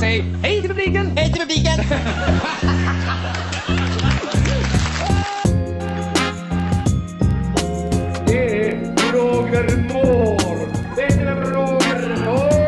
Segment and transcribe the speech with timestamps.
[0.00, 1.06] Säg hej till publiken!
[1.16, 1.78] Hej till publiken!
[8.26, 10.72] Det är Roger Moore!
[10.96, 12.62] Det är Roger Moore!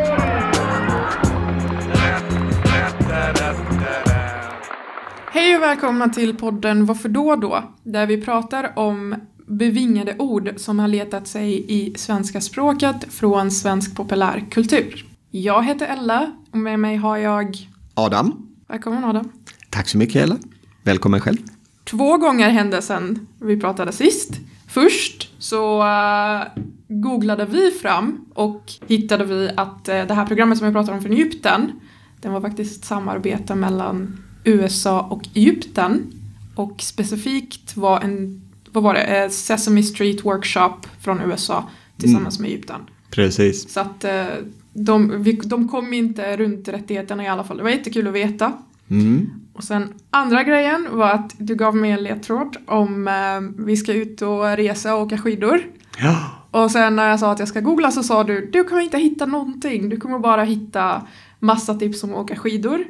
[5.32, 7.74] Hej och välkomna till podden Varför då då?
[7.82, 9.16] Där vi pratar om
[9.58, 15.06] bevingade ord som har letat sig i svenska språket från svensk populärkultur.
[15.30, 17.68] Jag heter Ella och med mig har jag...
[17.94, 19.28] Adam, Välkommen Adam.
[19.70, 20.36] tack så mycket Ella.
[20.82, 21.36] Välkommen själv.
[21.84, 24.30] Två gånger hände sen vi pratade sist.
[24.68, 26.42] Först så eh,
[26.88, 31.02] googlade vi fram och hittade vi att eh, det här programmet som vi pratar om
[31.02, 31.72] från Egypten,
[32.20, 36.12] den var faktiskt ett samarbete mellan USA och Egypten.
[36.56, 38.42] Och specifikt var en,
[38.74, 42.80] vad var det, Eh, Sesame Street Workshop från USA tillsammans med Egypten.
[43.10, 43.72] Precis.
[43.72, 44.24] Så att eh,
[44.72, 47.56] de, vi, de kom inte runt rättigheterna i alla fall.
[47.56, 48.52] Det var jättekul att veta.
[48.90, 49.30] Mm.
[49.52, 53.92] Och sen andra grejen var att du gav mig en ledtråd om eh, vi ska
[53.92, 55.62] ut och resa och åka skidor.
[55.98, 56.30] Ja.
[56.50, 58.98] Och sen när jag sa att jag ska googla så sa du du kommer inte
[58.98, 59.88] hitta någonting.
[59.88, 61.02] Du kommer bara hitta
[61.38, 62.84] massa tips om att åka skidor.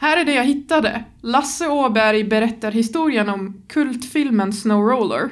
[0.00, 1.04] Här är det jag hittade.
[1.20, 5.30] Lasse Åberg berättar historien om kultfilmen Snow Roller.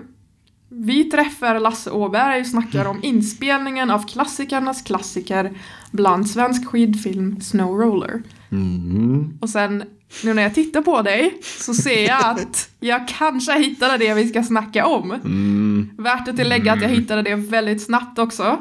[0.68, 5.58] Vi träffar Lasse Åberg och snackar om inspelningen av klassikernas klassiker
[5.90, 8.22] bland svensk skidfilm Snow Roller.
[8.50, 9.38] Mm.
[9.40, 9.84] Och sen
[10.24, 14.28] nu när jag tittar på dig så ser jag att jag kanske hittade det vi
[14.28, 15.10] ska snacka om.
[15.10, 15.90] Mm.
[15.98, 18.58] Värt att tillägga att jag hittade det väldigt snabbt också.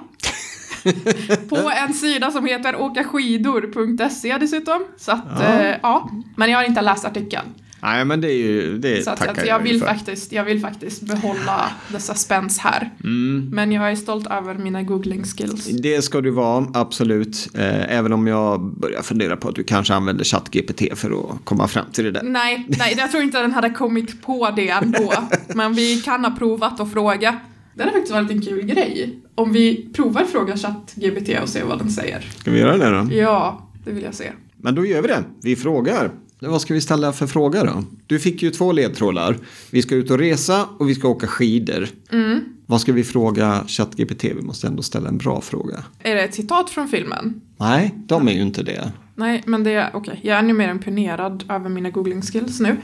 [1.50, 4.84] på en sida som heter åkaskidor.se dessutom.
[4.98, 5.64] Så att, Ja.
[5.64, 5.76] ja.
[5.82, 6.10] ja.
[6.38, 7.46] Men jag har inte läst artikeln.
[7.82, 9.88] Nej men det är ju, det Så att, tackar att jag, vill för.
[9.88, 12.92] faktiskt, jag vill faktiskt behålla the suspense här.
[13.04, 13.50] Mm.
[13.54, 15.66] Men jag är stolt över mina googling skills.
[15.66, 17.50] Det ska du vara, absolut.
[17.54, 21.68] Eh, även om jag börjar fundera på att du kanske använder ChatGPT för att komma
[21.68, 22.24] fram till det där.
[22.24, 25.14] Nej, nej, jag tror inte den hade kommit på det ändå.
[25.56, 27.40] Men vi kan ha provat att fråga.
[27.74, 29.20] Det hade faktiskt varit en kul grej.
[29.36, 32.22] Om vi provar fråga ChatGPT och se vad den säger.
[32.22, 33.14] Ska vi göra det då?
[33.14, 34.32] Ja, det vill jag se.
[34.58, 35.24] Men då gör vi det.
[35.42, 36.12] Vi frågar.
[36.40, 37.84] Vad ska vi ställa för fråga då?
[38.08, 39.38] Du fick ju två ledtrådar.
[39.72, 41.88] Vi ska ut och resa och vi ska åka skidor.
[42.12, 42.40] Mm.
[42.66, 44.24] Vad ska vi fråga ChatGPT?
[44.24, 45.84] Vi måste ändå ställa en bra fråga.
[46.00, 47.42] Är det ett citat från filmen?
[47.58, 48.92] Nej, de är ju inte det.
[49.16, 50.20] Nej, men det är okej.
[50.22, 52.78] Jag är ännu mer imponerad över mina googling skills nu.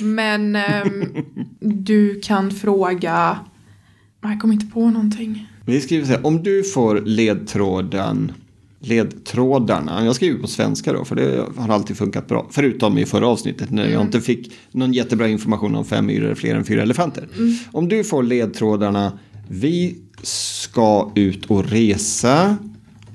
[0.00, 1.04] Men ehm,
[1.60, 3.38] du kan fråga...
[4.20, 5.48] Jag kommer inte på någonting.
[5.66, 8.32] Vi skriver så här, om du får ledtråden,
[8.80, 12.46] ledtrådarna, jag skriver på svenska då, för det har alltid funkat bra.
[12.50, 16.34] Förutom i förra avsnittet när jag inte fick någon jättebra information om fem myror är
[16.34, 17.28] fler än fyra elefanter.
[17.72, 19.18] Om du får ledtrådarna,
[19.48, 22.56] vi ska ut och resa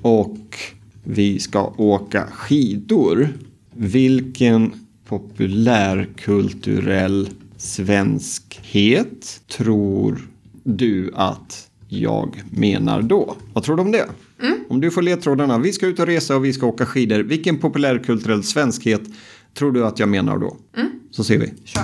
[0.02, 0.58] och
[1.04, 3.28] vi ska åka skidor.
[3.74, 4.72] Vilken
[5.04, 10.28] populärkulturell svenskhet tror
[10.64, 13.36] du att jag menar då?
[13.52, 14.06] Vad tror du om det?
[14.68, 17.18] Om du får ledtrådarna, vi ska ut och resa och vi ska åka skidor.
[17.22, 19.02] Vilken populärkulturell svenskhet
[19.54, 20.56] tror du att jag menar då?
[21.10, 21.52] Så ser vi.
[21.64, 21.82] Kör.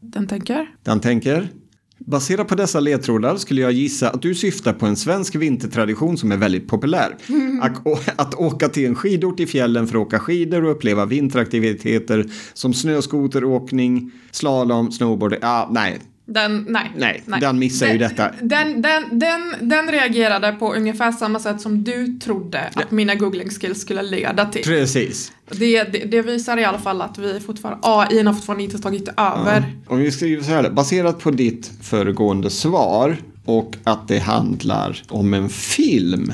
[0.00, 0.70] Den tänker.
[0.82, 1.48] Den tänker.
[1.98, 6.32] Baserat på dessa ledtrådar skulle jag gissa att du syftar på en svensk vintertradition som
[6.32, 7.16] är väldigt populär.
[7.62, 11.04] Att, å- att åka till en skidort i fjällen för att åka skidor och uppleva
[11.06, 15.36] vinteraktiviteter som snöskoteråkning, slalom, snowboard.
[15.40, 15.98] Ja, nej,
[16.30, 16.92] Den, nej.
[16.96, 18.30] nej, den missar ju detta.
[18.42, 23.50] Den, den, den, den reagerade på ungefär samma sätt som du trodde att mina googling
[23.50, 24.62] skills skulle leda till.
[24.62, 25.32] Precis.
[25.50, 29.08] Det, det, det visar i alla fall att vi fortfarande, AI har fortfarande inte tagit
[29.16, 29.76] över.
[29.86, 35.34] Om vi skriver så här, baserat på ditt föregående svar och att det handlar om
[35.34, 36.32] en film.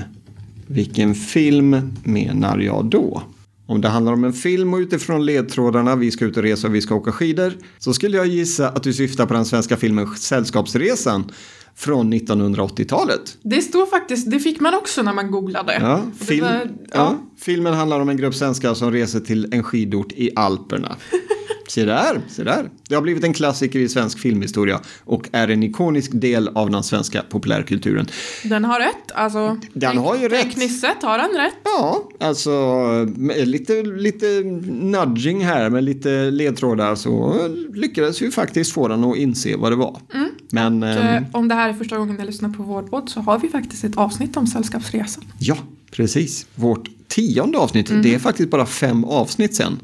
[0.66, 3.22] Vilken film menar jag då?
[3.66, 6.74] Om det handlar om en film och utifrån ledtrådarna vi ska ut och resa och
[6.74, 10.06] vi ska åka skidor så skulle jag gissa att du syftar på den svenska filmen
[10.16, 11.32] Sällskapsresan
[11.76, 13.38] från 1980-talet.
[13.42, 15.78] Det står faktiskt, det fick man också när man googlade.
[15.80, 16.68] Ja, film, var- ja.
[16.92, 17.18] ja.
[17.38, 20.96] Filmen handlar om en grupp svenskar som reser till en skidort i Alperna.
[21.74, 22.70] Se där, se där.
[22.88, 26.82] Det har blivit en klassiker i svensk filmhistoria och är en ikonisk del av den
[26.82, 28.06] svenska populärkulturen.
[28.44, 29.56] Den har rätt, alltså.
[29.72, 30.42] Den har ju rätt.
[30.42, 31.54] Tekniskt har den rätt.
[31.64, 32.50] Ja, alltså
[33.44, 34.26] lite, lite
[34.70, 37.34] nudging här med lite ledtrådar så
[37.74, 40.00] lyckades vi faktiskt få den att inse vad det var.
[40.50, 43.20] Men Eh, ehm, Om det här är första gången ni lyssnar på vår podd så
[43.20, 45.24] har vi faktiskt ett avsnitt om Sällskapsresan.
[45.38, 45.56] ja,
[45.90, 46.46] precis.
[46.54, 48.02] Vårt tionde avsnittet.
[48.02, 49.78] Det är faktiskt bara fem avsnitt sen.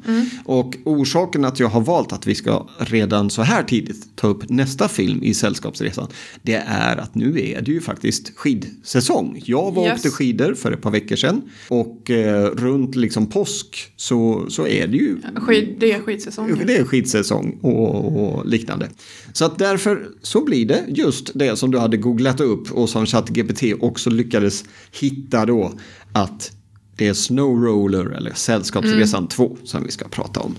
[0.45, 4.49] Och orsaken att jag har valt att vi ska redan så här tidigt ta upp
[4.49, 6.07] nästa film i Sällskapsresan.
[6.43, 9.43] Det är att nu är det ju faktiskt skidsäsong.
[9.45, 9.97] Jag var Yes.
[9.97, 11.43] åkte skidor för ett par veckor sedan.
[11.69, 16.61] Och eh, runt liksom påsk så, så är det ju Skid, det är skidsäsong.
[16.67, 18.89] det är skidsäsong och, och liknande.
[19.33, 23.07] Så att därför så blir det just det som du hade googlat upp och som
[23.07, 24.65] ChatGPT också lyckades
[25.01, 25.73] hitta då
[26.13, 26.53] att
[27.01, 30.57] det är Snow Roller eller Sällskapsresan 2 som vi ska prata om.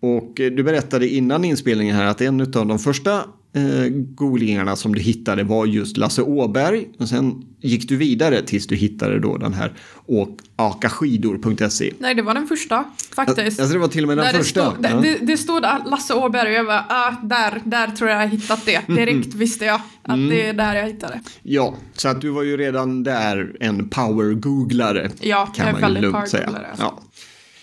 [0.00, 3.24] Och eh, du berättade innan inspelningen här att en av de första
[3.54, 6.88] eh, googlingarna som du hittade var just Lasse Åberg.
[6.98, 9.72] Och sen gick du vidare tills du hittade då den här
[10.56, 11.92] akaskidor.se.
[11.98, 12.84] Nej, det var den första
[13.14, 13.60] faktiskt.
[13.60, 14.70] Alltså det var till och med den Där det första.
[14.70, 14.96] Stod, det, Ja.
[15.00, 18.66] det, det stod Lasse Åberg och jag bara, ah, där, där tror jag jag hittat
[18.66, 18.76] det.
[18.88, 21.20] Mm, Direkt visste jag att det är där jag hittade.
[21.42, 25.10] Ja, så att du var ju redan där en power-googlare.
[25.20, 26.84] Ja, kan jag är man väldigt power-googlare, alltså.
[26.84, 27.02] Ja.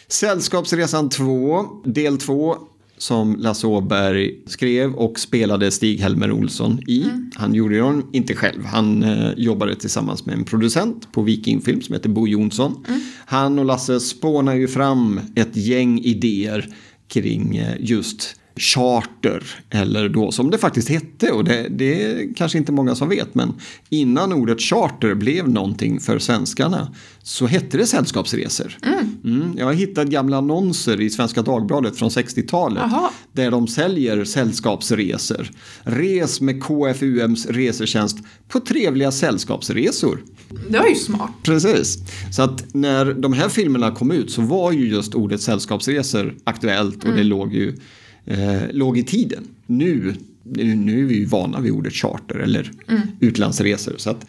[0.07, 2.57] Sällskapsresan 2, del 2,
[3.01, 7.03] som Lasse Åberg skrev och spelade Stig-Helmer Olsson i.
[7.03, 7.31] Mm.
[7.35, 11.93] Han gjorde den inte själv, han eh, jobbade tillsammans med en producent på Vikingfilm som
[11.93, 12.85] heter Bo Jonsson.
[12.87, 13.01] Mm.
[13.25, 16.67] Han och Lasse spånar ju fram ett gäng idéer
[17.07, 22.57] kring eh, just charter, eller då som det faktiskt hette och det, det är kanske
[22.57, 23.53] inte många som vet men
[23.89, 26.93] innan ordet charter blev någonting för svenskarna
[27.23, 28.77] så hette det sällskapsresor.
[29.23, 33.09] Mm, jag har hittat gamla annonser i Svenska Dagbladet från 60-talet Jaha.
[33.31, 35.51] där de säljer sällskapsresor.
[35.83, 40.23] Res med KFUMs resetjänst på trevliga sällskapsresor.
[40.69, 41.31] Det var ju smart.
[41.43, 41.97] Precis.
[42.31, 47.03] Så att när de här filmerna kom ut så var ju just ordet sällskapsresor aktuellt
[47.03, 47.75] och det låg ju
[48.25, 49.47] eh, låg i tiden.
[49.65, 50.13] Nu,
[50.43, 52.71] nu nu är vi ju vana vid ordet charter eller
[53.19, 53.93] utlandsresor.
[53.97, 54.25] Så att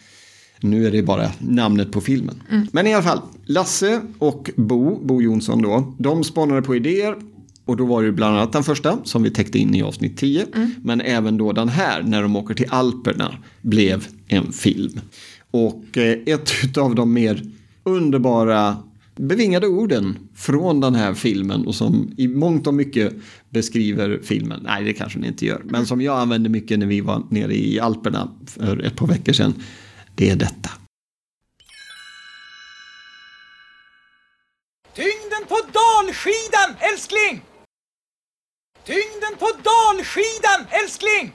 [0.61, 2.43] nu är det bara namnet på filmen.
[2.71, 7.15] Men i alla fall, Lasse och Bo, Bo Jonsson då, de spånade på idéer.
[7.65, 10.17] Och då var det ju bland annat den första som vi täckte in i avsnitt
[10.17, 10.45] 10.
[10.83, 14.99] Men även då den här när de åker till Alperna blev en film.
[15.51, 17.43] Och eh, ett av de mer
[17.83, 18.77] underbara
[19.15, 23.13] bevingade orden från den här filmen och som i mångt och mycket
[23.49, 24.59] beskriver filmen.
[24.63, 25.61] Nej, det kanske ni inte gör.
[25.65, 29.33] Men som jag använde mycket när vi var nere i Alperna för ett par veckor
[29.33, 29.53] sedan.
[30.15, 30.69] Det är detta.
[34.95, 37.41] Tyngden på dalskidan, älskling!
[38.85, 41.33] Tyngden på dalskidan, älskling!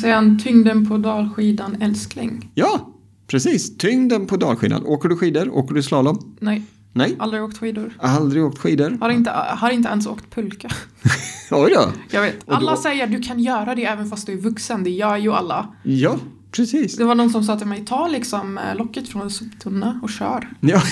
[0.00, 2.50] Säger han tyngden på dalskidan älskling?
[2.54, 2.93] Ja,
[3.26, 3.78] precis.
[3.78, 4.86] Tyngden på dalskidan.
[4.86, 5.48] Åker du skidor?
[5.54, 6.36] Åker du slalom?
[6.40, 6.62] Nej,
[6.92, 7.92] Nej, aldrig åkt skidor.
[7.98, 8.98] aldrig åkt skidor.
[9.00, 10.68] Har inte, har inte ens åkt pulka.
[11.50, 11.92] Oj då.
[12.10, 12.36] Jag vet.
[12.46, 14.84] Alla säger du kan göra det även fast du är vuxen.
[14.84, 15.74] Det gör ju alla.
[15.82, 16.16] Ja,
[16.50, 16.96] precis.
[16.96, 20.10] Det var någon som sa till mig, ta liksom eh, locket från en soptunna och
[20.10, 20.48] kör.
[20.60, 20.82] Ja,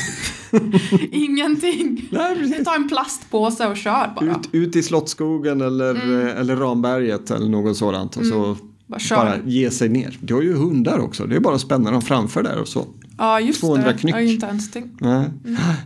[1.11, 2.09] Ingenting.
[2.11, 2.65] Nej, precis.
[2.65, 4.31] Ta en plastpåse och kör bara.
[4.31, 8.17] ut, ut i Slottsskogen eller, eh, eller Ramberget eller något sådant.
[8.17, 8.57] Och så
[8.93, 9.17] Bara kör.
[9.17, 10.19] bara ge sig ner.
[10.21, 11.27] Du har ju hundar också.
[11.27, 12.87] Det är bara att spänna dem framför där och så.
[13.19, 13.99] Ja, just 200 det.
[13.99, 14.17] knyck.
[14.17, 15.01] Ju inte ens tänkt.
[15.01, 15.31] Nej.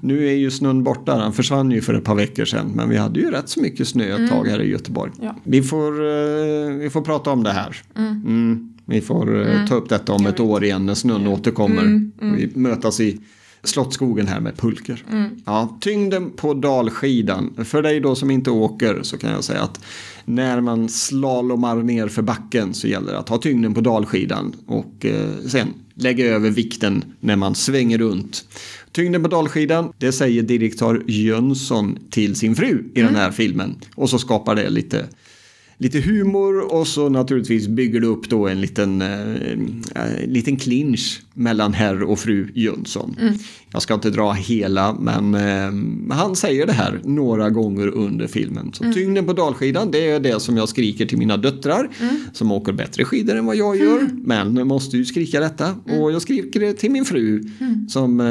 [0.00, 2.72] Nu är ju snön borta, han försvann ju för ett par veckor sedan.
[2.74, 5.12] Men vi hade ju rätt så mycket snö ett tag här i Göteborg.
[5.20, 5.36] Ja.
[5.44, 7.76] Vi, får, eh, vi får prata om det här.
[7.96, 8.72] Mm.
[8.84, 12.10] Vi får eh, ta upp detta om ett år igen när snön återkommer.
[12.36, 13.20] Vi mötas i
[13.62, 15.04] Slottsskogen här med pulker.
[15.44, 17.54] Ja, tyngden på dalskidan.
[17.64, 19.80] För dig då som inte åker så kan jag säga att
[20.26, 25.06] när man slalomar ner för backen så gäller det att ha tyngden på dalskidan och
[25.06, 28.44] eh, sen lägga över vikten när man svänger runt.
[28.92, 33.74] Tyngden på dalskidan, det säger direktör Jönsson till sin fru i den här filmen.
[33.94, 35.06] Och så skapar det lite
[35.78, 39.52] lite humor och så naturligtvis bygger det upp då en liten, eh,
[39.94, 43.16] eh, liten clinch mellan herr och fru Jönsson.
[43.76, 48.70] Jag ska inte dra hela men eh, han säger det här några gånger under filmen.
[48.72, 51.88] Så tyngden på dalskidan det är det som jag skriker till mina döttrar
[52.32, 54.08] som åker bättre skidor än vad jag gör.
[54.12, 57.42] Men måste ju skrika detta och jag skriker det till min fru
[57.88, 58.26] som eh,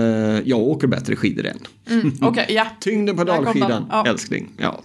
[0.49, 1.57] jag åker bättre skidor än.
[1.89, 2.67] Mm, Okej, ja.
[2.79, 3.85] Tyngden på dalskidan.
[3.89, 4.05] Ja.
[4.07, 4.47] älskling.
[4.57, 4.83] Ja.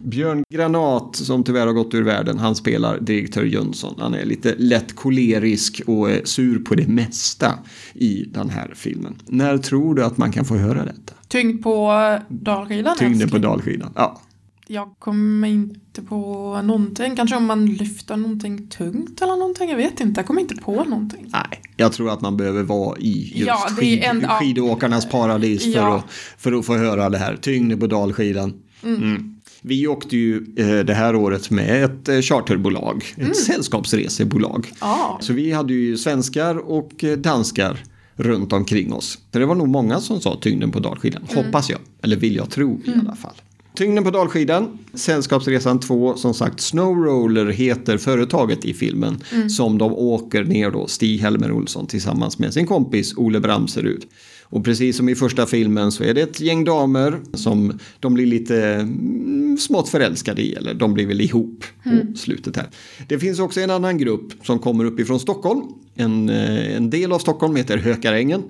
[0.00, 3.94] Björn Granat, som tyvärr har gått ur världen, han spelar direktör Jönsson.
[3.98, 7.58] Han är lite lätt kolerisk och är sur på det mesta
[7.94, 9.14] i den här filmen.
[9.26, 11.14] När tror du att man kan få höra detta?
[11.28, 11.92] Tyngd på
[12.28, 13.92] dalskidan Tyngden på dalskidan.
[13.96, 14.20] Ja.
[14.66, 17.16] Jag kommer inte på någonting.
[17.16, 19.70] Kanske om man lyfter någonting tungt eller någonting.
[19.70, 20.18] Jag vet inte.
[20.20, 21.26] Jag kommer inte på någonting.
[21.32, 24.28] Nej, jag tror att man behöver vara i just Ja, skid, en- ja.
[24.40, 25.96] skidåkarnas paradis för, Ja.
[25.98, 26.04] att,
[26.38, 27.36] för att få höra det här.
[27.36, 28.54] Tyngden på dalskidan.
[28.82, 29.34] Mm.
[29.62, 34.66] Vi åkte ju eh, det här året med ett eh, charterbolag, ett sällskapsresebolag.
[34.66, 34.76] Mm.
[34.80, 35.18] Ja.
[35.20, 37.78] Så vi hade ju svenskar och eh, danskar
[38.16, 39.18] runt omkring oss.
[39.32, 41.80] För det var nog många som sa tyngden på dalskidan, hoppas jag.
[42.02, 43.34] Eller vill jag tro i alla fall.
[43.74, 50.44] Tyngden på dalskidan, Sällskapsresan 2, som sagt Snowroller heter företaget i filmen som de åker
[50.44, 54.04] ner då, Stig-Helmer Olsson tillsammans med sin kompis Ole Bramserud.
[54.42, 58.26] Och precis som i första filmen så är det ett gäng damer som de blir
[58.26, 62.68] lite mm, smått förälskade i, eller de blir väl ihop på slutet här.
[63.08, 65.62] Det finns också en annan grupp som kommer uppifrån Stockholm.
[65.94, 68.42] En, eh, en del av Stockholm heter Hökarängen.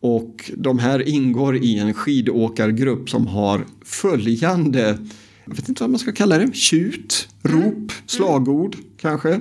[0.00, 4.98] Och de här ingår i en skidåkargrupp som har följande,
[5.44, 9.40] jag vet inte vad man ska kalla det, tjut, rop, slagord kanske.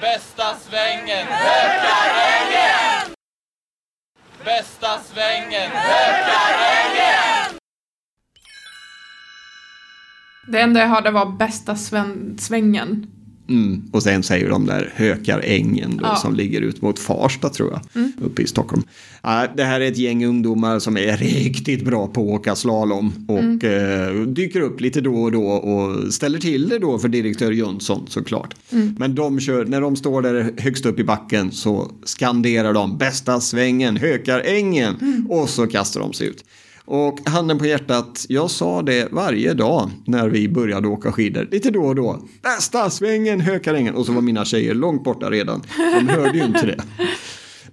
[0.00, 3.14] Bästa svängen, Hökarängen!
[4.44, 7.58] Bästa svängen, Hökarängen!
[10.48, 13.06] Det enda jag hörde var bästa sven- svängen.
[13.52, 13.82] Mm.
[13.92, 16.08] Och sen säger de där Hökarängen då, Ja.
[16.08, 16.16] Mm.
[16.20, 18.82] som ligger ut mot Farsta tror jag, uppe i Stockholm.
[19.56, 23.38] Det här är ett gäng ungdomar som är riktigt bra på att åka slalom och
[23.38, 23.60] Mm.
[23.62, 28.06] eh, dyker upp lite då och då och ställer till det då för direktör Jönsson
[28.08, 28.54] såklart.
[28.72, 28.96] Mm.
[28.98, 33.40] Men de kör, när de står där högst upp i backen så skanderar de bästa
[33.40, 35.26] svängen, Hökarängen Mm.
[35.30, 36.44] och så kastar de sig ut.
[36.84, 41.48] Och handen på hjärtat, jag sa det varje dag när vi började åka skidor.
[41.50, 42.22] Lite då och då.
[42.42, 43.94] Bästa svängen, Hökarängen.
[43.94, 45.62] Och så var mina tjejer långt borta redan.
[45.98, 46.82] De hörde ju inte det.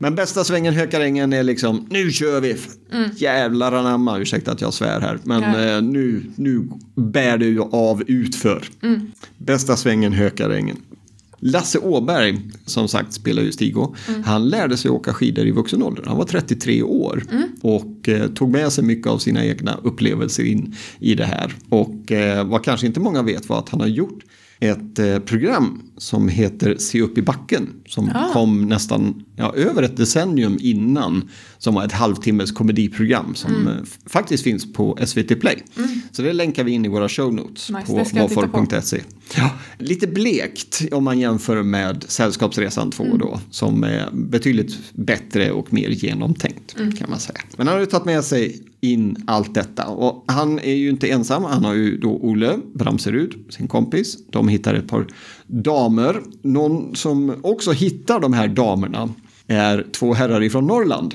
[0.02, 2.58] Men bästa svängen, Hökarängen är liksom, nu kör vi.
[3.16, 5.20] Jävlar anamma, ursäkta att jag svär här.
[5.24, 5.76] Men Ja.
[5.76, 8.64] eh, nu, nu bär ju av utför.
[9.38, 10.78] Bästa svängen, Hökarängen.
[11.40, 16.04] Lasse Åberg, som sagt spelar ju Stigo, han lärde sig åka skidor i vuxen ålder.
[16.08, 17.24] Han var 33 år
[17.62, 21.54] och eh, tog med sig mycket av sina egna upplevelser in i det här.
[21.70, 24.24] Och eh, vad kanske inte många vet var att han har gjort
[24.60, 29.98] ett eh, program som heter Se upp i backen som kom nästan ja, över ett
[29.98, 35.64] decennium innan som var ett halvtimmes komediprogram som eh, f- faktiskt finns på SVT Play.
[36.12, 37.94] Så det länkar vi in i våra show notes Nice, på.
[38.28, 39.02] varfolk.se.
[39.36, 43.18] Ja, lite blekt om man jämför med Sällskapsresan 2 Mm.
[43.18, 46.92] då som är betydligt bättre och mer genomtänkt Mm.
[46.92, 47.40] kan man säga.
[47.58, 51.08] Men han har ju tagit med sig in allt detta och han är ju inte
[51.08, 51.44] ensam.
[51.44, 54.18] Han har ju då Olle Bramserud, sin kompis.
[54.30, 55.08] De hittar ett par
[55.48, 56.22] damer.
[56.42, 59.10] Någon som också hittar de här damerna
[59.48, 61.14] är två herrar ifrån Norrland.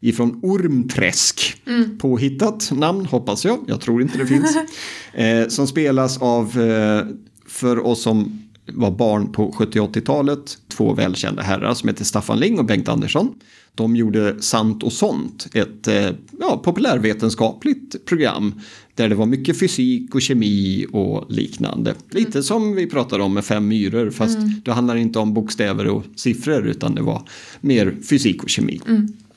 [0.00, 1.62] Ifrån Ormträsk.
[2.00, 3.58] Påhittat namn hoppas jag.
[3.66, 4.56] Jag tror inte det finns.
[5.14, 7.06] eh, som spelas av, eh,
[7.46, 12.64] för oss som var barn på 70-80-talet, två välkända herrar som heter Staffan Ling och
[12.64, 13.34] Bengt Andersson.
[13.74, 18.60] De gjorde Sant och sånt, ett eh, ja, populärvetenskapligt program
[18.94, 21.94] där det var mycket fysik och kemi och liknande.
[22.10, 26.04] Lite som vi pratade om med Fem myror fast det handlar inte om bokstäver och
[26.16, 27.28] siffror utan det var
[27.60, 28.80] mer fysik och kemi.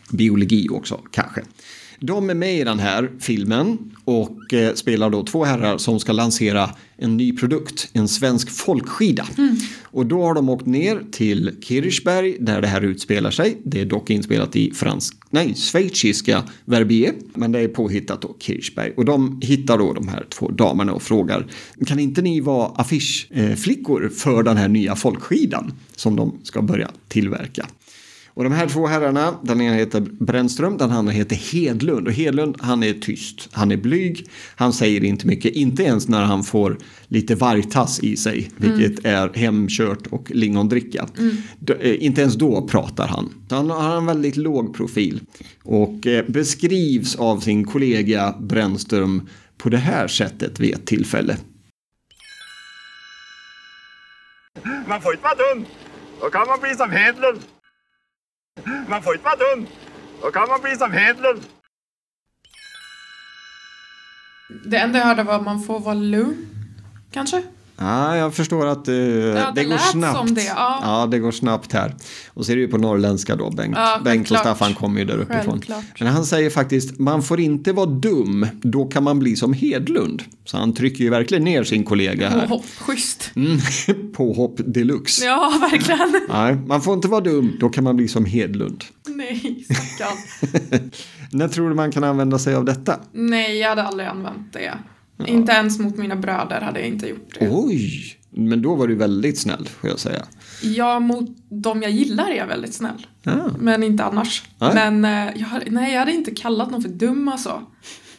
[0.10, 1.42] Biologi också kanske.
[2.06, 6.12] De är med i den här filmen och eh, spelar då två herrar som ska
[6.12, 9.26] lansera en ny produkt, en svensk folkskida.
[9.84, 13.58] Och då har de åkt ner till Kirchberg där det här utspelar sig.
[13.64, 18.94] Det är dock inspelat i fransk, nej, schweiziska Verbier, men det är påhittat då Kirchberg.
[18.98, 21.48] Och de hittar då de här två damerna och frågar,
[21.88, 27.68] kan inte ni vara affischflickor för den här nya folkskidan som de ska börja tillverka?
[28.38, 32.08] Och de här två herrarna, den ena heter Brännström, den andra heter Hedlund.
[32.08, 36.22] Och Hedlund, han är tyst, han är blyg, han säger inte mycket, inte ens när
[36.22, 36.78] han får
[37.08, 41.08] lite vargtass i sig, vilket är hemkört och lingondricka.
[41.60, 43.34] D- eh, Inte ens då pratar han.
[43.50, 45.22] Han har en väldigt låg profil
[45.64, 49.28] och eh, beskrivs av sin kollega Brännström
[49.58, 51.38] på det här sättet vid ett tillfälle.
[54.88, 55.66] Man får inte vara dum.
[56.22, 57.40] Då kan man bli som Hedlund.
[58.64, 59.68] Man får inte vara dum.
[60.22, 61.44] Då kan man bli som Hedlund.
[64.66, 66.48] Det enda jag hörde var att man får vara lugn.
[67.12, 67.44] Kanske?
[67.78, 70.18] Ja, jag förstår att eh, det, det går snabbt.
[70.18, 71.08] som det, ja.
[71.12, 71.96] det går snabbt här.
[72.34, 73.78] Och så är det ju på norrländska då, Bengt.
[73.78, 74.38] Ja, Bengt och.
[74.38, 75.54] Staffan kommer ju där uppifrån.
[75.54, 76.00] Självklart.
[76.00, 80.24] Men han säger faktiskt, man får inte vara dum, då kan man bli som Hedlund.
[80.46, 82.48] Så han trycker ju verkligen ner sin kollega här.
[82.52, 83.32] Åh, schysst.
[83.36, 83.58] Mm,
[84.14, 85.26] påhopp deluxe.
[85.26, 86.22] Ja, verkligen.
[86.30, 88.84] Nej, man får inte vara dum, då kan man bli som Hedlund.
[89.08, 90.18] Nej, stackarn.
[91.32, 93.00] När tror du man kan använda sig av detta?
[93.12, 94.74] Nej, jag hade aldrig använt det.
[95.28, 97.50] Inte ens mot mina bröder hade jag inte gjort det.
[97.52, 97.92] Oj,
[98.30, 100.26] men då var du väldigt snäll, får jag säga.
[100.62, 103.06] Ja, mot de jag gillar är jag väldigt snäll.
[103.24, 103.50] Ja.
[103.60, 104.44] Men inte annars.
[104.60, 104.72] Nej.
[104.76, 107.62] Men eh, jag, hade- nej, jag hade inte kallat någon för dum alltså.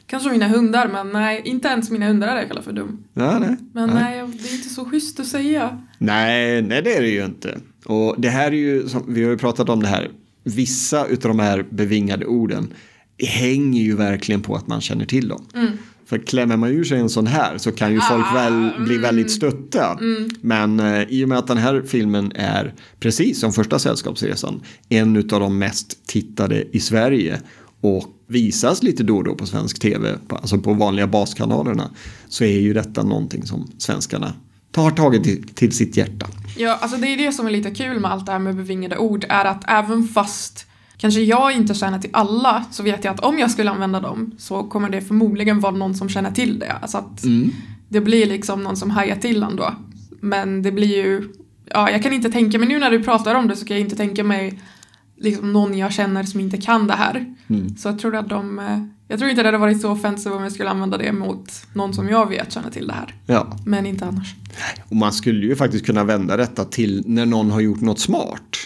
[0.07, 3.05] Kanske mina hundar, men nej, inte ens mina hundar hade jag kallat för dum.
[3.15, 3.57] Ja, nej.
[3.73, 4.03] Men nej.
[4.23, 5.83] nej, det är inte så schysst att säga.
[5.99, 7.59] Nej, nej det är det ju inte.
[7.85, 10.11] Och det här är ju, som, vi har ju pratat om det här,
[10.45, 12.75] vissa utav de här bevingade orden
[13.19, 15.45] hänger ju verkligen på att man känner till dem.
[16.07, 19.31] För klämmer man ur sig en sån här så kan ju folk väl bli väldigt
[19.31, 19.99] stötta.
[20.41, 25.17] Men eh, i och med att den här filmen är, precis som första Sällskapsresan, en
[25.17, 27.41] utav de mest tittade i Sverige
[27.81, 31.91] och visas lite då och då på svensk tv, på- alltså på vanliga baskanalerna,
[32.29, 34.33] så är ju detta någonting som svenskarna
[34.77, 36.27] har tagit till, till sitt hjärta.
[36.57, 38.97] Ja, alltså det är det som är lite kul med allt det här med bevingade
[38.99, 40.67] ord, är att även fast
[40.99, 44.31] kanske jag inte känner till alla, så vet jag att om jag skulle använda dem
[44.39, 46.73] så kommer det förmodligen vara någon som känner till det.
[46.73, 47.23] Alltså att
[47.89, 49.75] det blir liksom någon som hajar till ändå.
[50.21, 51.29] Men det blir ju,
[51.71, 53.85] ja, jag kan inte tänka mig, nu när du pratar om det så kan jag
[53.85, 54.61] inte tänka mig
[55.19, 57.35] liksom någon jag känner som inte kan det här.
[57.79, 60.43] Så jag tror att de, eh, jag tror inte det hade varit så offensivt om
[60.43, 63.15] jag skulle använda det mot någon som jag vet känner till det här.
[63.27, 64.35] Ja, Men inte annars.
[64.89, 68.57] Och man skulle ju faktiskt kunna vända detta till när någon har gjort något smart.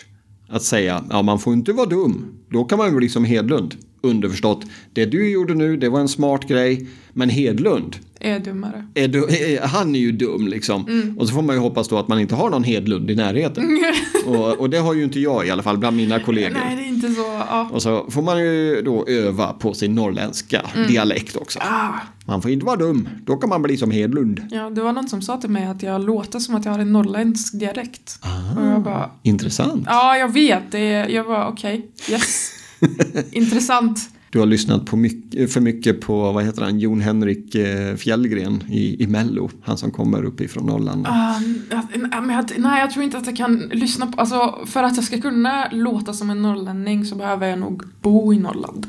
[0.51, 2.25] Att säga, ja man får inte vara dum.
[2.49, 3.75] Då kan man ju bli som Hedlund.
[4.03, 6.87] Underförstått, det du gjorde nu, det var en smart grej.
[7.13, 8.87] Men Hedlund, Är dummare.
[8.95, 11.15] är du, är, han är ju dum liksom.
[11.19, 13.65] Och så får man ju hoppas då att man inte har någon Hedlund i närheten.
[14.27, 16.59] och, och det har ju inte jag i alla fall bland mina kollegor.
[16.65, 16.77] Nej,
[17.07, 17.69] inte så, ja.
[17.73, 21.59] Och så får man ju då öva på sin norrländska dialekt också.
[21.63, 21.89] Ah.
[22.27, 24.47] Man får inte vara dum, då kan man bli som Hedlund.
[24.51, 26.79] Ja, det var någon som sa till mig att jag låter som att jag har
[26.79, 28.19] en norrländsk dialekt.
[28.57, 29.85] Och jag bara, Intressant.
[29.87, 32.51] ja jag vet, det, jag var okej, yes.
[33.33, 33.99] Intressant.
[34.33, 38.65] Du har lyssnat på mycket, för mycket på, vad heter han, Jon Henrik eh, Fjällgren
[38.69, 39.51] i, i Mello.
[39.63, 41.07] Han som kommer uppifrån Norrland.
[41.71, 45.05] Jag- jag, nej, jag tror inte att jag kan lyssna på, alltså för att jag
[45.05, 48.87] ska kunna låta som en norrlänning så behöver jag nog bo i Norrland.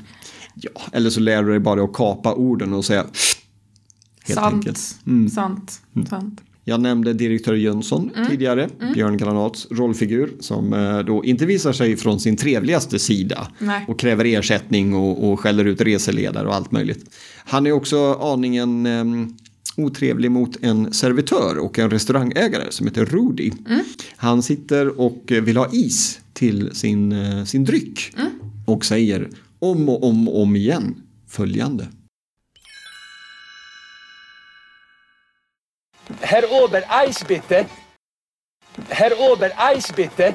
[0.55, 3.05] Ja, eller så lär du dig bara att kapa orden och säga
[4.23, 4.95] helt sant, enkelt.
[5.07, 5.29] Mm.
[5.29, 6.41] sant, sant.
[6.63, 12.19] Jag nämnde direktör Jönsson tidigare, Björn Granats rollfigur som eh, då inte visar sig från
[12.19, 13.85] sin trevligaste sida Nej.
[13.87, 17.05] och kräver ersättning och, och skäller ut reseledare och allt möjligt.
[17.45, 19.03] Han är också aningen eh,
[19.77, 23.51] otrevlig mot en servitör och en restaurangägare som heter Rudy.
[24.15, 28.15] Han sitter och vill ha is till sin, eh, sin dryck
[28.65, 30.95] och säger om och om och om igen
[31.27, 31.87] följande.
[36.21, 37.65] Herr Ober, Eis bitte.
[38.89, 40.33] Herr Ober, Eis bitte.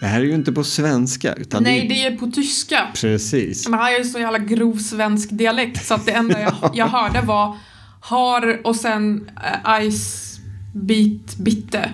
[0.00, 2.88] Det här är ju inte på svenska utan Nej, det är på tyska.
[2.94, 3.68] Precis.
[3.68, 6.86] Men han har ju så jävla grov svensk dialekt så att det enda jag, jag
[6.86, 7.56] hörde var
[8.00, 9.30] har och sen
[9.66, 10.40] äh, ice
[10.74, 11.92] beat bitte.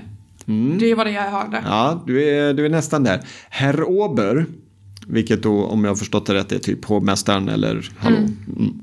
[0.79, 1.63] Det var det jag hörde.
[1.65, 3.21] Ja, du är, du är nästan där.
[3.51, 4.47] Herr Ober,
[5.07, 8.17] vilket då om jag har förstått det rätt är typ hovmästaren eller hallå.
[8.17, 8.81] Mm.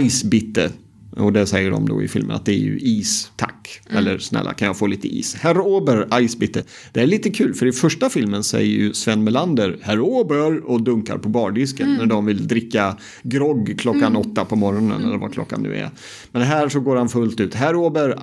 [0.00, 0.70] Icebitte.
[1.16, 3.80] Och det säger de då i filmen att det är ju is, tack.
[3.90, 5.34] Eller snälla kan jag få lite is.
[5.34, 6.62] Herr Ober, Icebitte.
[6.92, 10.82] Det är lite kul för i första filmen säger ju Sven Melander Herr Ober och
[10.82, 15.62] dunkar på bardisken när de vill dricka grogg klockan åtta på morgonen eller vad klockan
[15.62, 15.90] nu är.
[16.32, 17.54] Men här så går han fullt ut.
[17.54, 18.18] Herr Ober,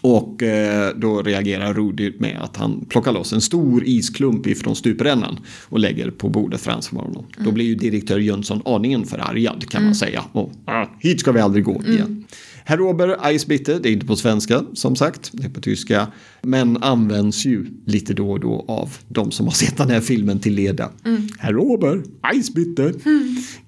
[0.00, 5.38] Och eh, då reagerar Rudy med att han plockar loss en stor isklump ifrån stuprännan
[5.68, 7.24] och lägger på bordet framför honom.
[7.38, 10.24] Då blir ju direktör Jönsson aningen förargad kan man säga.
[10.32, 12.24] Och, ah, hit ska vi aldrig gå igen.
[12.64, 16.06] Herr Ober, Eisbitte, det är inte på svenska som sagt, det är på tyska.
[16.42, 20.38] Men används ju lite då och då av de som har sett den här filmen
[20.38, 20.90] till leda.
[21.38, 22.92] Herr Ober, Eisbitte.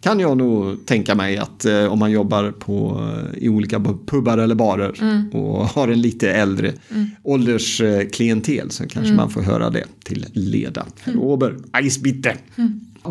[0.00, 4.38] Kan jag nog tänka mig att eh, om man jobbar på, eh, i olika pubbar
[4.38, 4.94] eller barer
[5.33, 6.72] och har en lite äldre
[7.22, 10.87] åldersklientel så kanske man får höra det till leda.
[11.00, 12.37] Herr Ober, Eisbitte.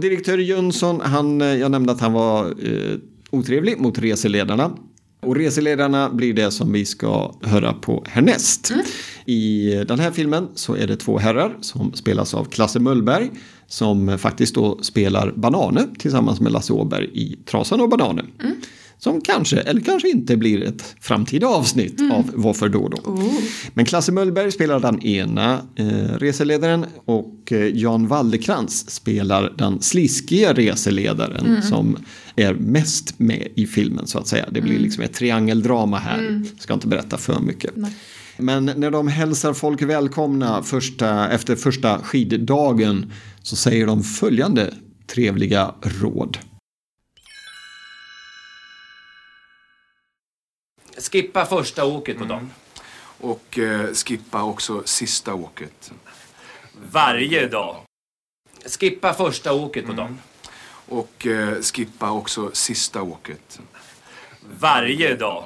[0.02, 2.98] Direktör Jönsson, han, eh, jag nämnde att han var eh,
[3.30, 4.72] otrevlig mot reseledarna.
[5.26, 8.74] Och reseledarna blir det som vi ska höra på härnäst.
[9.26, 13.32] I den här filmen så är det två herrar som spelas av Klasse Möllberg
[13.68, 18.28] som faktiskt då spelar Banane tillsammans med Lasse Åberg i Trasan och Bananen.
[19.04, 23.20] Som kanske, eller kanske inte blir ett framtida avsnitt av Varför då då.
[23.74, 25.86] Men Klasse Möllberg spelar den ena eh,
[26.18, 31.98] reseledaren och eh, Jan Waldekrans spelar den sliskiga reseledaren som
[32.36, 34.46] är mest med i filmen så att säga.
[34.52, 36.44] Det blir liksom ett triangeldrama här.
[36.60, 37.72] Ska inte berätta för mycket.
[38.38, 43.12] Men när de hälsar folk välkomna första, efter första skiddagen
[43.42, 44.74] så säger de följande
[45.08, 46.38] trevliga råd.
[51.12, 52.52] Skippa första åket på dagen.
[53.20, 55.92] Och eh, skippa också sista åket.
[56.92, 57.76] Varje dag.
[58.80, 60.20] Skippa första åket på dagen.
[60.90, 63.60] Och eh, skippa också sista åket.
[64.60, 65.46] Varje dag.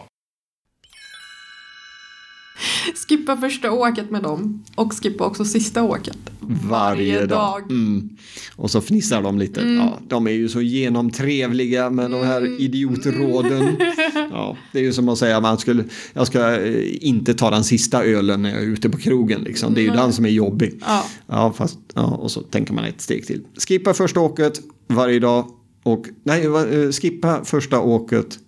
[3.07, 6.36] Skippa första åket med dem och skippa också sista åket.
[6.49, 7.71] Varje, dag.
[7.71, 8.09] Mm.
[8.55, 9.61] Och så fnissar de lite.
[9.61, 13.77] Ja, de är ju så genomtrevliga med de här idiotråden.
[14.31, 15.83] Ja, det är ju som att säga man skulle,
[16.13, 19.41] jag ska eh, inte ta den sista ölen när jag är ute på krogen.
[19.41, 19.73] Liksom.
[19.73, 20.81] Det är ju den som är jobbig.
[20.85, 21.05] Ja.
[21.27, 23.41] Ja, fast, ja, och så tänker man ett steg till.
[23.67, 25.51] Skippa första åket varje dag.
[25.83, 28.39] Och, nej, eh, skippa första åket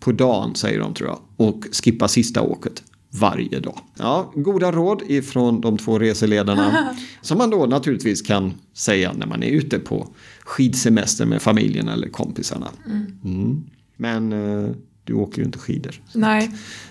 [0.00, 1.18] på dagen säger de tror jag.
[1.36, 2.82] Och skippa sista åket
[3.18, 3.78] varje dag.
[3.98, 6.94] Ja, goda råd ifrån de två reseledarna.
[7.20, 10.08] som man då naturligtvis kan säga när man är ute på
[10.44, 12.68] skidsemester med familjen eller kompisarna.
[13.24, 13.64] Mm.
[13.96, 14.70] Men eh,
[15.04, 16.00] du åker ju inte skidor.
[16.14, 16.50] Nej,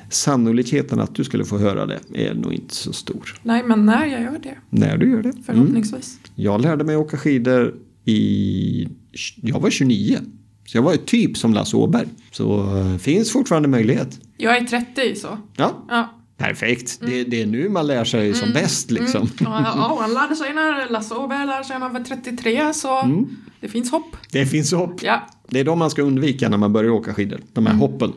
[0.10, 3.40] Sannolikheten att du skulle få höra det är nog inte så stor.
[3.44, 4.58] nej, men när jag gör det.
[4.70, 5.30] När du gör det.
[5.30, 5.44] Mm.
[5.44, 6.20] Förhoppningsvis.
[6.36, 8.88] Jag lärde mig åka skidor i...
[9.36, 10.20] Jag var 29.
[10.66, 12.08] Så jag var ju typ som Lasse Åberg.
[12.32, 14.20] Så eh, finns fortfarande möjlighet.
[14.38, 15.38] Jag är 30 så.
[15.58, 16.10] Ja, Ja.
[16.38, 17.00] perfekt.
[17.06, 19.30] Det, det är nu man lär sig som bäst liksom.
[19.40, 23.26] Ja, ja, han lärde sig när Lasse Åberg lärde sig när han var 33 så
[23.62, 24.18] det finns hopp.
[24.32, 25.04] Det finns hopp.
[25.04, 25.28] Ja.
[25.50, 27.40] Det är de man ska undvika när man börjar åka skidor.
[27.54, 28.14] De här hoppen.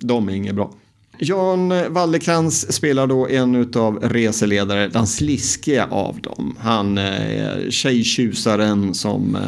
[0.00, 0.74] De är inget bra.
[1.18, 6.56] Jan Wallerkrans spelar då en av reseledare, den sliskiga av dem.
[6.60, 9.42] Han är tjejtjusaren som eh,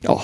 [0.00, 0.22] ja,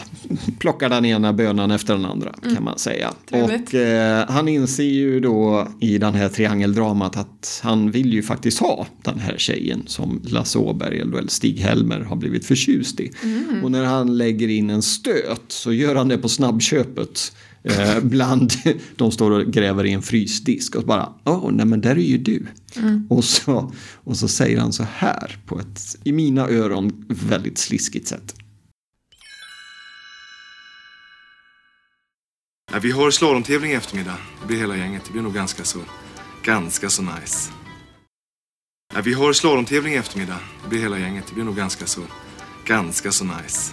[0.58, 3.12] plockar den ena bönan efter den andra kan man säga.
[3.30, 3.68] Trevligt.
[3.68, 8.58] Och eh, han inser ju då i den här triangeldramat att han vill ju faktiskt
[8.58, 13.10] ha den här tjejen som Lasse Åberg eller Stig-Helmer har blivit förtjust i.
[13.62, 17.32] Och när han lägger in en stöt så gör han det på snabbköpet.
[17.64, 18.52] Eh, bland,
[18.96, 22.18] de står och gräver i en frysdisk och bara, åh nej men där är ju
[22.18, 22.46] du.
[23.08, 28.08] Och, så, och så säger han så här på ett, i mina öron, väldigt sliskigt
[28.08, 28.34] sätt.
[32.72, 34.16] Ja, vi har slalomtävling i eftermiddag.
[34.40, 35.02] Det blir hela gänget.
[35.06, 35.78] Det blir nog ganska så,
[36.44, 37.50] ganska så nice.
[38.94, 40.38] Ja, vi har slalomtävling i eftermiddag.
[40.62, 41.24] Det blir hela gänget.
[41.28, 42.00] Det blir nog ganska så,
[42.66, 43.72] ganska så nice.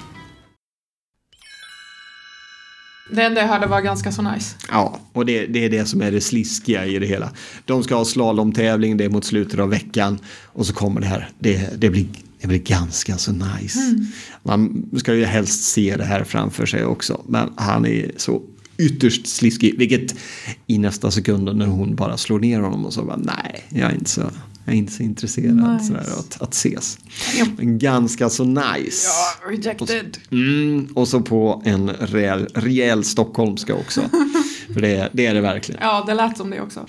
[3.11, 4.55] Det enda jag hörde var ganska så nice.
[4.69, 7.31] Ja, och det, det är det som är det sliskiga i det hela.
[7.65, 11.29] De ska ha slalomtävling, det är mot slutet av veckan och så kommer det här.
[11.39, 12.07] Det, det, blir,
[12.41, 13.79] det blir ganska så nice.
[14.43, 18.41] Man ska ju helst se det här framför sig också, men han är så
[18.79, 20.15] ytterst sliskig, vilket
[20.67, 23.95] i nästa sekund när hon bara slår ner honom och så bara nej, jag är
[23.95, 24.21] inte så,
[24.65, 25.85] jag är inte så intresserad Nice.
[25.85, 26.97] sådär, att, att ses.
[27.57, 29.07] Men ganska så nice.
[29.07, 30.17] Ja, rejected.
[30.31, 34.01] Mm, och så på en rejäl, rejäl stockholmska också.
[34.73, 35.81] För det, det är det verkligen.
[35.81, 36.85] Ja, det lät som det också.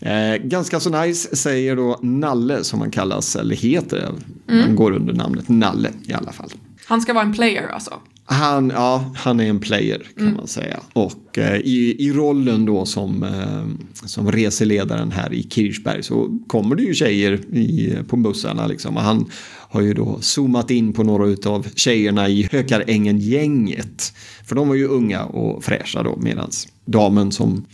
[0.00, 4.12] Eh, ganska så nice säger då Nalle som han kallas, eller heter.
[4.48, 6.50] Han går under namnet Nalle i alla fall.
[6.90, 7.94] Han ska vara en player alltså.
[8.24, 10.80] Han, ja, han är en player kan man säga.
[10.92, 16.76] Och eh, i, i rollen då som, eh, som reseledaren här i Kirchberg så kommer
[16.76, 18.96] det ju tjejer i, på bussarna liksom.
[18.96, 24.12] Och han har ju då zoomat in på några av tjejerna i Hökarängen-gänget.
[24.44, 27.66] För de var ju unga och fräscha då medans damen som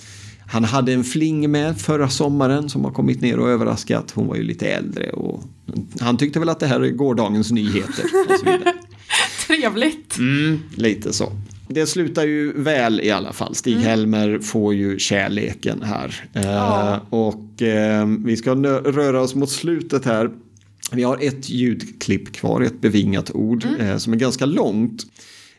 [0.48, 4.10] han hade en fling med förra sommaren som har kommit ner och överraskat.
[4.10, 5.42] Hon var ju lite äldre och
[6.00, 8.72] han tyckte väl att det här är gårdagens nyheter och så vidare.
[9.46, 10.18] Trevligt.
[10.18, 11.32] Mm, lite så.
[11.68, 13.54] Det slutar ju väl i alla fall.
[13.54, 16.24] Stig-Helmer får ju kärleken här.
[16.32, 17.00] Eh, Ja.
[17.10, 20.30] och eh, vi ska röra oss mot slutet här.
[20.92, 25.06] Vi har ett ljudklipp kvar, ett bevingat ord eh, som är ganska långt.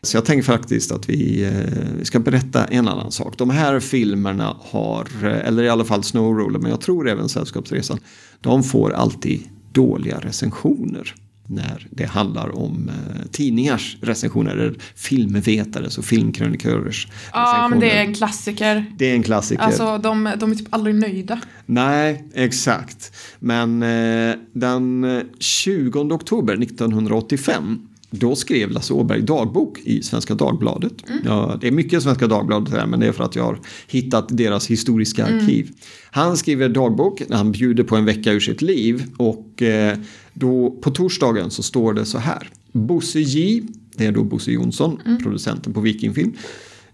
[0.02, 3.38] Så jag tänker faktiskt att vi, eh, vi ska berätta en annan sak.
[3.38, 7.98] De här filmerna har, eh, eller i alla fall Snowroller, men jag tror även Sällskapsresan,
[8.40, 9.40] de får alltid
[9.72, 11.14] dåliga recensioner
[11.48, 18.04] när det handlar om eh, tidningars recensioner, eller filmvetares och filmkrönikörers Ja, men det är
[18.04, 18.84] en klassiker.
[18.98, 19.62] Det är en klassiker.
[19.62, 21.40] Alltså, de, de är typ aldrig nöjda.
[21.66, 23.12] Nej, exakt.
[23.38, 30.92] Men eh, den eh, 20 oktober 1985 då skrev Lasse Åberg dagbok i Svenska Dagbladet.
[31.24, 34.28] Ja, det är mycket Svenska Dagbladet här, men det är för att jag har hittat
[34.28, 35.70] deras historiska arkiv.
[36.10, 39.98] Han skriver dagbok när han bjuder på en vecka ur sitt liv och eh,
[40.34, 42.50] då på torsdagen så står det så här.
[42.72, 43.62] Bosse J,
[43.96, 46.32] det är då Bosse Jonsson, producenten på Vikingfilm.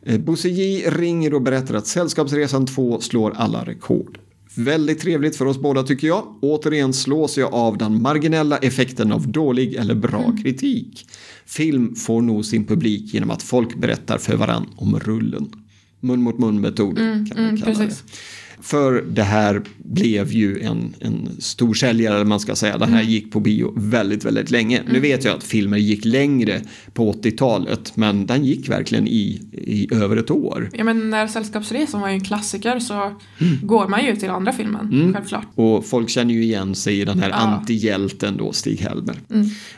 [0.02, 4.18] Eh, Bosse J ringer och berättar att Sällskapsresan 2 slår alla rekord.
[4.56, 6.38] Väldigt trevligt för oss båda tycker jag.
[6.40, 11.06] Återigen slås jag av den marginella effekten av dålig eller bra kritik.
[11.46, 15.52] Film får nog sin publik genom att folk berättar för varann om rullen.
[16.00, 18.02] Mun mot mun metod kan man mm, kalla precis.
[18.02, 18.12] det.
[18.60, 22.78] För det här blev ju en, en stor säljare, man ska säga.
[22.78, 24.82] Den här gick på bio väldigt, väldigt länge.
[24.92, 26.60] Nu vet jag att filmer gick längre
[26.92, 30.70] på 80-talet, men den gick verkligen i, i över ett år.
[30.72, 33.20] Ja men när Sällskapsresan var ju en klassiker så
[33.62, 35.46] går man ju till andra filmen, självklart.
[35.54, 37.34] Och folk känner ju igen sig i den här Ja.
[37.36, 39.16] antihjälten då, Stig-Helmer.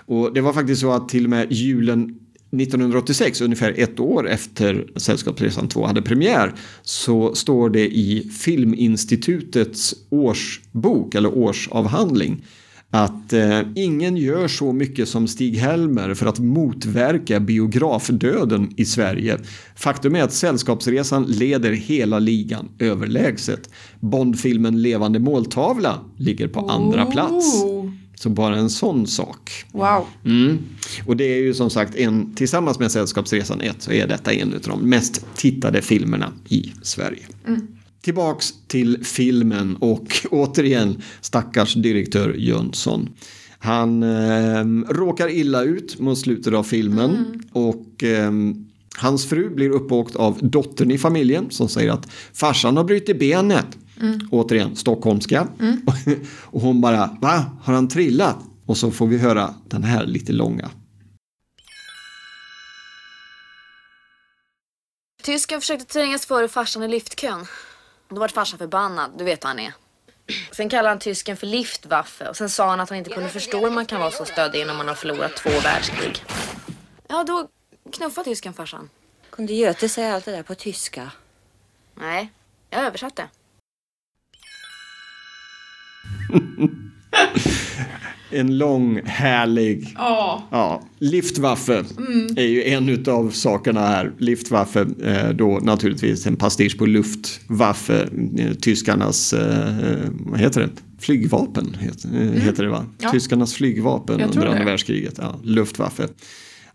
[0.07, 2.19] Och det var faktiskt så att till och med julen
[2.61, 11.15] 1986, ungefär ett år efter Sällskapsresan 2 hade premiär, så står det i Filminstitutets årsbok
[11.15, 12.43] eller årsavhandling
[12.91, 19.39] att eh, ingen gör så mycket som Stig-Helmer för att motverka biografdöden i Sverige.
[19.77, 23.71] Faktum är att Sällskapsresan leder hela ligan överlägset.
[24.01, 27.65] Bondfilmen Levande måltavla ligger på andra plats.
[28.19, 29.65] Så bara en sån sak.
[29.73, 30.07] Wow.
[30.25, 30.59] Mm.
[31.07, 34.55] Och det är ju som sagt en, tillsammans med Sällskapsresan 1 så är detta en
[34.55, 37.23] av de mest tittade filmerna i Sverige.
[38.03, 43.09] Tillbaks till filmen och återigen stackars direktör Jönsson.
[43.59, 48.33] Han eh, råkar illa ut mot slutet av filmen och eh,
[48.97, 53.79] hans fru blir uppåkt av dottern i familjen som säger att farsan har brutit benet.
[54.31, 55.49] Återigen stockholmska.
[56.45, 57.45] och hon bara, va?
[57.63, 58.37] Har han trillat?
[58.67, 60.71] Och så får vi höra den här lite långa.
[65.23, 67.47] Tysken försökte trängas före farsan i liftkön.
[68.09, 69.73] Då var farsan förbannad, du vet hur han är.
[70.53, 73.61] Sen kallade han tysken för liftwaffe och sen sa han att han inte kunde förstå
[73.61, 76.23] hur man kan vara så stöddig när man har förlorat två världskrig.
[77.09, 77.49] Ja, då
[77.93, 78.91] knuffade tysken farsan.
[79.31, 81.11] Kunde Göte säga allt det där på tyska?
[81.95, 82.33] Nej,
[82.71, 83.29] jag översatte.
[88.31, 90.49] En lång, härlig Ja.
[90.51, 91.85] Ja, Liftwaffe
[92.37, 94.13] är ju en av sakerna här.
[94.19, 98.09] Liftwaffe, eh, då naturligtvis en pastisch på Luftwaffe,
[98.39, 100.69] eh, tyskarnas, eh, vad heter det?
[100.99, 102.85] Flygvapen heter, eh, heter det va?
[102.99, 103.11] Ja.
[103.11, 105.15] Tyskarnas flygvapen under andra världskriget.
[105.19, 106.09] Ja, Luftwaffe.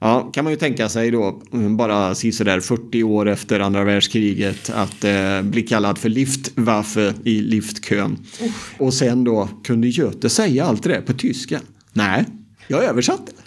[0.04, 4.70] Ja, kan man ju tänka sig då, mm, bara sådär 40 år efter andra världskriget,
[4.70, 8.18] att eh, bli kallad för Liftwaffe i liftkön.
[8.78, 11.60] Och sen då, kunde Göte säga allt det där på tyska?
[11.94, 12.26] Nej,
[12.68, 13.32] jag översatte.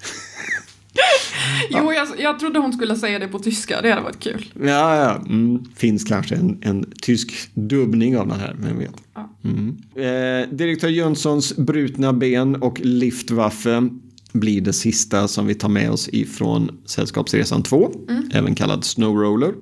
[1.71, 4.47] Jo, jag, jag trodde hon skulle säga det på tyska, det hade varit kul.
[4.61, 5.17] Ja, ja.
[5.29, 5.65] Mm.
[5.77, 8.95] Finns kanske en, en tysk dubbning av den här, vem vet.
[9.15, 9.31] Ja.
[9.45, 9.77] Mm.
[9.97, 13.89] Eh, Direktör Jönssons brutna ben och Liftwaffe
[14.35, 17.93] blir det sista som vi tar med oss ifrån Sällskapsresan 2,
[18.33, 19.55] även kallad Snowroller.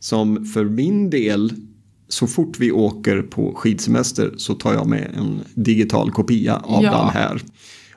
[0.00, 1.52] Som för min del,
[2.08, 6.90] så fort vi åker på skidsemester så tar jag med en digital kopia av Ja.
[6.96, 7.42] den här.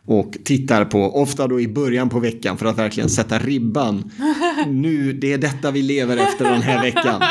[0.06, 4.12] Och tittar på, ofta då i början på veckan för att verkligen sätta ribban.
[4.68, 7.22] Nu, det är detta vi lever efter den här veckan.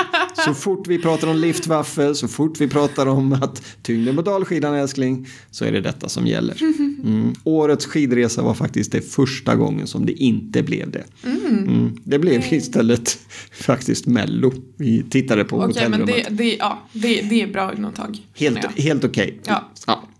[0.45, 4.75] Så fort vi pratar om Liftwaffe, så fort vi pratar om att tyngden på dalskidan
[4.75, 6.57] älskling, så är det detta som gäller.
[7.05, 7.35] Mm.
[7.45, 11.05] Årets skidresa var faktiskt det första gången som det inte blev det.
[11.25, 11.97] Mm.
[12.05, 13.19] Det blev istället
[13.53, 14.53] faktiskt Mello.
[14.77, 16.27] Vi tittade på Okej, men hotellrummet.
[16.39, 18.19] det, det, ja, det, det är bra undantag.
[18.35, 19.41] Helt, helt okej.
[19.47, 19.71] Ja.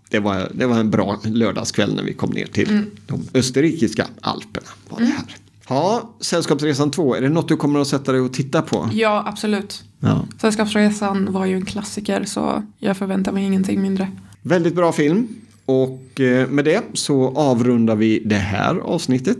[0.09, 2.85] det, var, det var en bra lördagskväll när vi kom ner till Mm.
[3.07, 4.67] de österrikiska alperna.
[4.89, 5.23] Var det här.
[5.71, 8.89] Ja, Sällskapsresan 2, är det något du kommer att sätta dig och titta på?
[8.93, 9.83] Ja, absolut.
[9.99, 10.25] Ja.
[10.41, 14.07] Sällskapsresan var ju en klassiker så jag förväntar mig ingenting mindre.
[14.41, 15.27] Väldigt bra film.
[15.65, 19.37] Och eh, med det så avrundar vi det här avsnittet.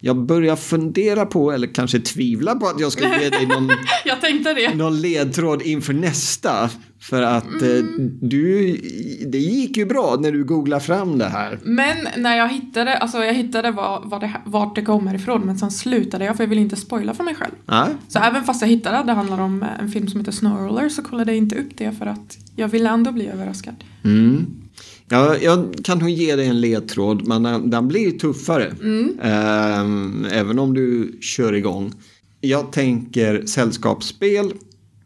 [0.00, 3.70] Jag börjar fundera på, eller kanske tvivla på att jag ska ge dig någon,
[4.04, 4.74] Jag tänkte det.
[4.74, 6.70] någon ledtråd inför nästa.
[7.04, 7.84] För att eh,
[8.20, 8.76] du,
[9.26, 11.58] det gick ju bra när du googlade fram det här.
[11.62, 15.58] Men när jag hittade, alltså jag hittade var, var det, vart det kommer ifrån men
[15.58, 17.52] sen slutade jag för jag ville inte spoila för mig själv.
[17.66, 17.88] Nej.
[18.08, 20.88] Så även fast jag hittade att det handlar om eh, en film som heter Snowroller
[20.88, 23.74] så kollade jag inte upp det för att jag ville ändå bli överraskad.
[24.04, 24.46] Mm.
[25.08, 28.72] Ja, jag kan nog ge dig en ledtråd, men den, den blir tuffare.
[29.22, 31.92] Ehm, även om du kör igång.
[32.40, 34.52] Jag tänker sällskapsspel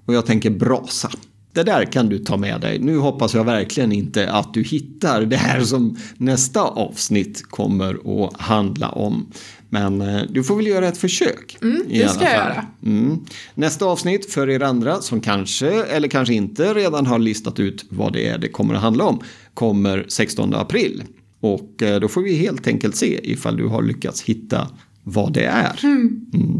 [0.05, 1.11] och jag tänker brasa.
[1.53, 2.79] Det där kan du ta med dig.
[2.79, 8.41] Nu hoppas jag verkligen inte att du hittar det här som nästa avsnitt kommer att
[8.41, 9.27] handla om.
[9.69, 11.59] Men eh, du får väl göra ett försök.
[11.63, 12.67] Mm, i det alla ska jag göra.
[12.85, 13.19] Mm.
[13.55, 18.13] Nästa avsnitt för er andra som kanske eller kanske inte redan har listat ut vad
[18.13, 19.21] det är det kommer att handla om
[19.55, 21.03] kommer 16 april.
[21.41, 24.69] Och eh, då får vi helt enkelt se ifall du har lyckats hitta
[25.03, 25.81] vad det är.
[25.83, 26.58] Mm.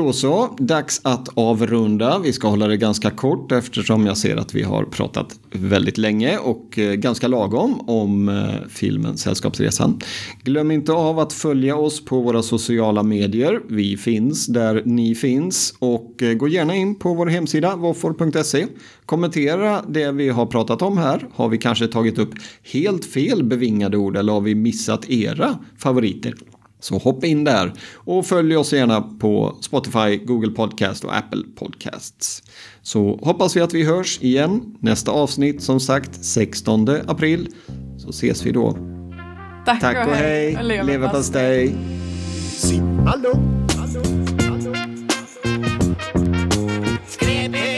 [0.00, 2.18] Då så, dags att avrunda.
[2.18, 6.38] Vi ska hålla det ganska kort eftersom jag ser att vi har pratat väldigt länge
[6.38, 10.00] och eh, ganska lagom om eh, filmen Sällskapsresan.
[10.42, 13.60] Glöm inte av att följa oss på våra sociala medier.
[13.68, 18.66] Vi finns där ni finns och eh, gå gärna in på vår hemsida våffor.se.
[19.06, 21.28] Kommentera det vi har pratat om här.
[21.34, 22.34] Har vi kanske tagit upp
[22.72, 26.34] helt fel bevingade ord eller har vi missat era favoriter?
[26.80, 32.42] Så hoppa in där och följ oss gärna på Spotify, Google Podcast och Apple Podcasts.
[32.82, 34.76] Så hoppas vi att vi hörs igen.
[34.80, 37.48] Nästa avsnitt som sagt 16 april.
[37.98, 38.76] Så ses vi då.
[39.66, 40.84] Tack, Tack och, hej, hej.
[40.84, 41.74] leverpastej.
[43.06, 43.32] Hallå!
[43.76, 44.02] Hallå.
[44.38, 44.74] Hallå.
[47.38, 47.69] Hallå.